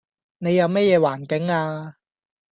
[0.39, 1.97] 你又咩嘢環境呀